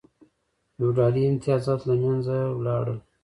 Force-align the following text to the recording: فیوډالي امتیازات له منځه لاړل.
فیوډالي 0.75 1.21
امتیازات 1.31 1.81
له 1.89 1.95
منځه 2.03 2.35
لاړل. 2.65 2.99